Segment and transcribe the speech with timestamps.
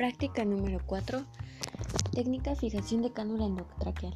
[0.00, 1.26] Práctica número 4.
[2.12, 4.14] Técnica fijación de cánula endotraqueal.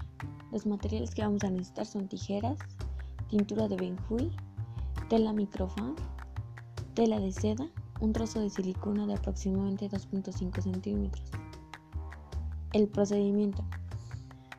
[0.50, 2.56] Los materiales que vamos a necesitar son tijeras,
[3.28, 4.34] tintura de benjuy,
[5.10, 5.94] tela microfan,
[6.94, 7.68] tela de seda,
[8.00, 11.30] un trozo de silicona de aproximadamente 2.5 centímetros.
[12.72, 13.62] El procedimiento.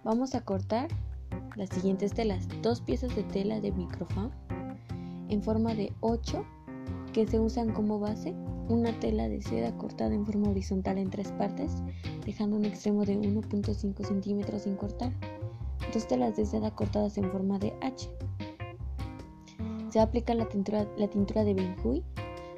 [0.03, 0.89] Vamos a cortar
[1.55, 2.47] las siguientes telas.
[2.61, 4.29] Dos piezas de tela de microfan
[5.29, 6.45] en forma de 8
[7.13, 8.35] que se usan como base
[8.69, 11.71] una tela de seda cortada en forma horizontal en tres partes,
[12.25, 15.11] dejando un extremo de 1.5 centímetros sin cortar,
[15.93, 18.09] dos telas de seda cortadas en forma de H.
[19.89, 22.03] Se aplica la tintura, la tintura de benjuy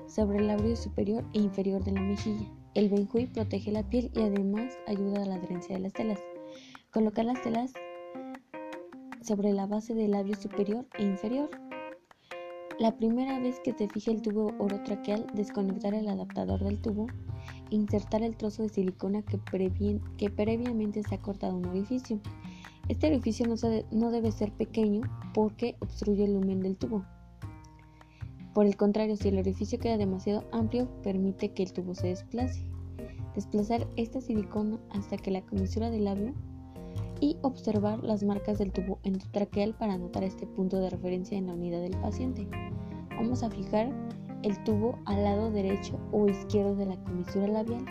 [0.07, 2.47] sobre el labio superior e inferior de la mejilla.
[2.73, 6.19] El benjuy protege la piel y además ayuda a la adherencia de las telas.
[6.91, 7.73] Colocar las telas
[9.21, 11.49] sobre la base del labio superior e inferior.
[12.79, 17.07] La primera vez que se fije el tubo orotraqueal, desconectar el adaptador del tubo
[17.69, 19.39] insertar el trozo de silicona que,
[20.17, 22.19] que previamente se ha cortado un orificio.
[22.87, 23.55] Este orificio no,
[23.91, 25.01] no debe ser pequeño
[25.33, 27.05] porque obstruye el lumen del tubo.
[28.53, 32.63] Por el contrario, si el orificio queda demasiado amplio, permite que el tubo se desplace.
[33.35, 36.33] Desplazar esta silicona hasta que la comisura del labio
[37.19, 41.53] y observar las marcas del tubo endotraqueal para notar este punto de referencia en la
[41.53, 42.47] unidad del paciente.
[43.15, 43.89] Vamos a fijar
[44.43, 47.85] el tubo al lado derecho o izquierdo de la comisura labial.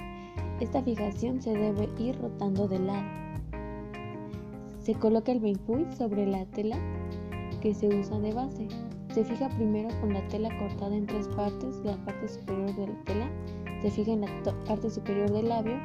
[0.60, 3.06] Esta fijación se debe ir rotando de lado.
[4.80, 6.78] Se coloca el benjuy sobre la tela
[7.60, 8.68] que se usa de base.
[9.12, 11.76] Se fija primero con la tela cortada en tres partes.
[11.84, 13.30] La parte superior de la tela
[13.82, 14.28] se fija en la
[14.66, 15.78] parte superior del labio,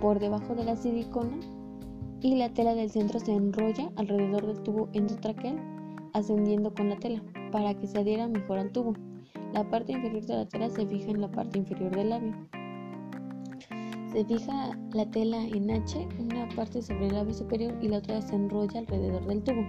[0.00, 1.38] por debajo de la silicona
[2.22, 5.56] y la tela del centro se enrolla alrededor del tubo endotraqueal,
[6.12, 7.20] ascendiendo con la tela,
[7.50, 8.94] para que se adhiera mejor al tubo.
[9.52, 12.32] La parte inferior de la tela se fija en la parte inferior del labio.
[14.12, 18.22] Se fija la tela en H, una parte sobre el labio superior y la otra
[18.22, 19.66] se enrolla alrededor del tubo.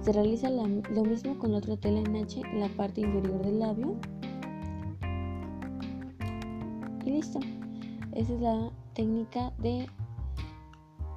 [0.00, 3.58] Se realiza lo mismo con la otra tela en H en la parte inferior del
[3.58, 3.96] labio.
[7.04, 7.40] Y listo.
[8.12, 9.86] Esa es la técnica de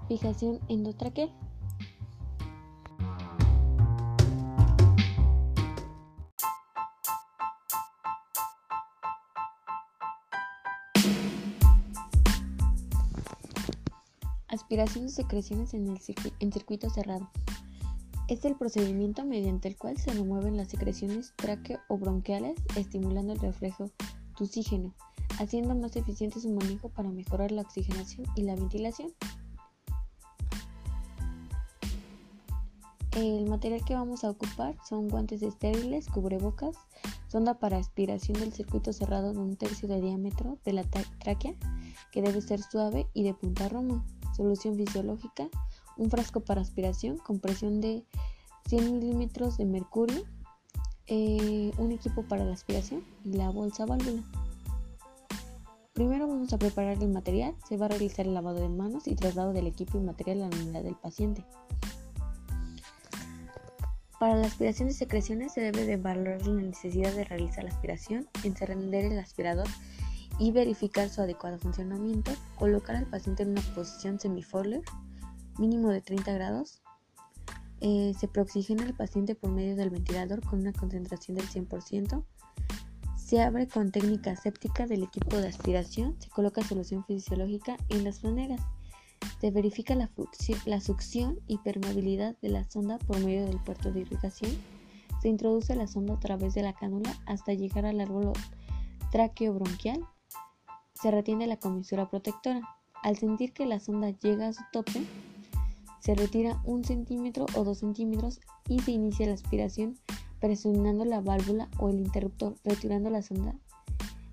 [0.08, 1.32] fijación endotraqueal.
[14.54, 17.28] Aspiración de secreciones en, el circuito cerrado.
[18.28, 23.40] Es el procedimiento mediante el cual se remueven las secreciones traqueo o bronquiales, estimulando el
[23.40, 23.90] reflejo
[24.38, 24.94] tuxígeno,
[25.40, 29.12] haciendo más eficiente su manejo para mejorar la oxigenación y la ventilación.
[33.16, 36.76] El material que vamos a ocupar son guantes estériles, cubrebocas,
[37.28, 41.54] sonda para aspiración del circuito cerrado de un tercio de diámetro de la tráquea,
[42.12, 44.04] que debe ser suave y de punta roma,
[44.36, 45.48] solución fisiológica,
[45.96, 48.04] un frasco para aspiración con presión de
[48.70, 50.24] 100 milímetros de mercurio,
[51.06, 54.24] eh, un equipo para la aspiración y la bolsa válvula.
[55.94, 59.14] Primero vamos a preparar el material, se va a realizar el lavado de manos y
[59.14, 61.46] traslado del equipo y material a la unidad del paciente.
[64.24, 68.26] Para la aspiración de secreciones se debe de valorar la necesidad de realizar la aspiración,
[68.46, 69.68] encender el aspirador
[70.40, 74.82] y verificar su adecuado funcionamiento, colocar al paciente en una posición semifoller
[75.60, 76.82] mínimo de 30 grados,
[77.82, 82.24] eh, se preoxigena al paciente por medio del ventilador con una concentración del 100%,
[83.18, 88.22] se abre con técnica séptica del equipo de aspiración, se coloca solución fisiológica en las
[88.22, 88.62] froneras
[89.44, 94.50] se verifica la, succión y permeabilidad de la sonda por medio del puerto de irrigación.
[95.22, 98.32] Se introduce la sonda a través de la cánula hasta llegar al árbol
[99.12, 100.00] bronquial.
[100.94, 102.62] Se retiene la comisura protectora.
[103.02, 105.04] Al sentir que la sonda llega a su tope,
[106.00, 108.40] se retira un centímetro o dos centímetros
[108.70, 109.98] y se inicia la aspiración
[110.40, 113.54] presionando la válvula o el interruptor, retirando la sonda,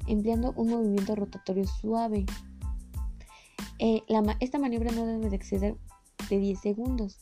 [0.07, 2.27] empleando un movimiento rotatorio suave.
[3.83, 4.03] Eh,
[4.41, 5.75] esta maniobra no debe de exceder
[6.29, 7.19] de 10 segundos.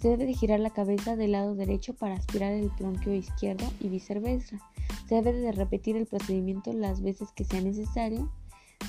[0.00, 3.88] Se debe de girar la cabeza del lado derecho para aspirar el bronquio izquierdo y
[3.88, 4.60] viceversa.
[5.08, 8.30] Se debe de repetir el procedimiento las veces que sea necesario.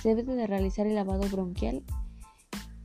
[0.04, 1.84] Se debe de realizar el lavado bronquial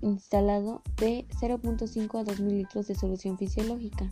[0.00, 4.10] instalado de 0.5 a 2 mililitros de solución fisiológica.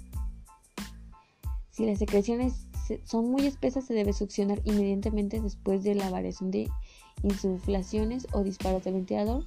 [1.71, 2.67] Si las secreciones
[3.05, 6.69] son muy espesas, se debe succionar inmediatamente después de la variación de
[7.23, 9.45] insuflaciones o disparos del ventilador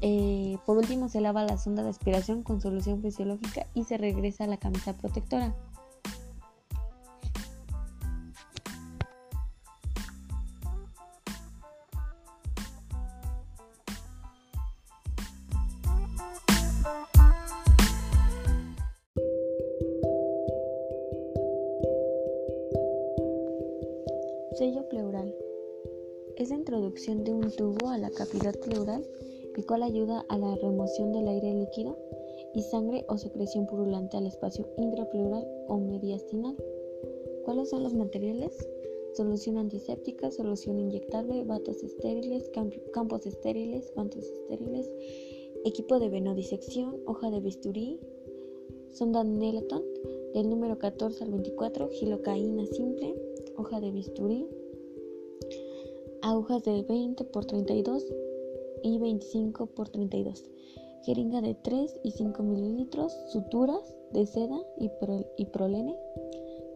[0.00, 4.44] eh, por último, se lava la sonda de aspiración con solución fisiológica y se regresa
[4.44, 5.54] a la camisa protectora.
[24.58, 25.34] Sello pleural.
[26.36, 29.04] Es la introducción de un tubo a la cavidad pleural
[29.56, 31.96] el cual ayuda a la remoción del aire líquido
[32.54, 36.56] y sangre o secreción purulante al espacio intrapleural o mediastinal.
[37.44, 38.68] ¿Cuáles son los materiales?
[39.14, 42.50] Solución antiséptica, solución inyectable, batas estériles,
[42.92, 44.90] campos estériles, guantes estériles,
[45.64, 48.00] equipo de venodisección, hoja de bisturí,
[48.90, 49.82] sonda Nelaton
[50.34, 53.14] del número 14 al 24, gilocaína simple,
[53.56, 54.48] hoja de bisturí,
[56.22, 58.04] agujas de 20 por 32
[58.84, 60.44] y 25 por 32,
[61.04, 65.96] jeringa de 3 y 5 mililitros, suturas de seda y, prolene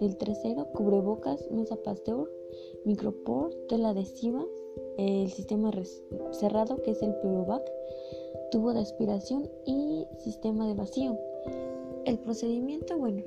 [0.01, 2.29] del 30, cubrebocas, mesa pasteur,
[2.85, 4.45] micropor, tela adhesiva,
[4.97, 5.71] el sistema
[6.33, 7.63] cerrado que es el Purovac,
[8.51, 11.19] tubo de aspiración y sistema de vacío.
[12.07, 13.23] El procedimiento, bueno,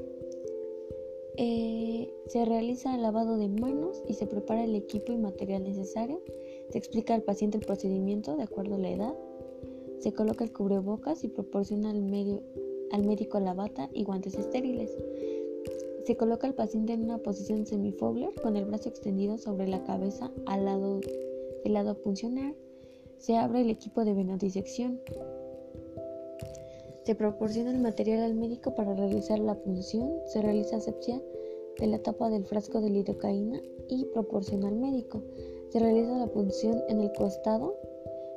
[1.38, 6.22] eh, se realiza el lavado de manos y se prepara el equipo y material necesario.
[6.71, 9.13] Se explica al paciente el procedimiento de acuerdo a la edad.
[10.00, 14.95] Se coloca el cubrebocas y proporciona al, médico la bata y guantes estériles.
[16.06, 20.31] Se coloca al paciente en una posición semifobler con el brazo extendido sobre la cabeza
[20.45, 21.01] al lado
[21.63, 22.56] del lado funcional.
[23.18, 25.01] Se abre el equipo de venodisección.
[27.03, 31.21] Se proporciona el material al médico para realizar la punción, se realiza asepsia
[31.79, 33.59] de la tapa del frasco de lidocaína
[33.89, 35.21] y proporciona al médico.
[35.71, 37.77] Se realiza la punción en el costado,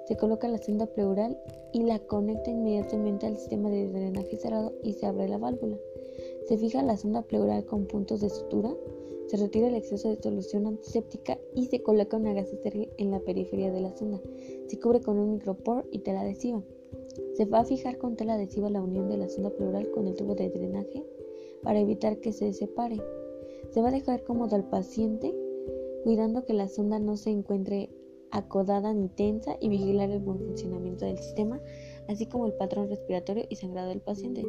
[0.07, 1.37] se coloca la sonda pleural
[1.73, 5.77] y la conecta inmediatamente al sistema de drenaje cerrado y se abre la válvula.
[6.47, 8.73] Se fija la sonda pleural con puntos de sutura,
[9.27, 13.19] se retira el exceso de solución antiséptica y se coloca una gasa estéril en la
[13.19, 14.21] periferia de la sonda.
[14.69, 16.63] Se cubre con un micropor y tela adhesiva.
[17.33, 20.15] Se va a fijar con tela adhesiva la unión de la sonda pleural con el
[20.15, 21.05] tubo de drenaje
[21.65, 23.01] para evitar que se separe.
[23.71, 25.35] Se va a dejar cómodo al paciente,
[26.05, 27.91] cuidando que la sonda no se encuentre
[28.31, 31.61] acodada ni tensa y vigilar el buen funcionamiento del sistema,
[32.09, 34.45] así como el patrón respiratorio y sangrado del paciente.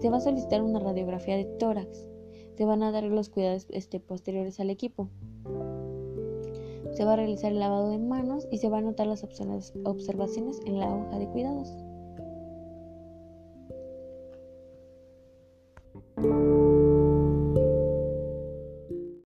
[0.00, 2.08] Se va a solicitar una radiografía de tórax.
[2.56, 5.08] Se van a dar los cuidados este, posteriores al equipo.
[6.92, 10.60] Se va a realizar el lavado de manos y se van a anotar las observaciones
[10.64, 11.85] en la hoja de cuidados.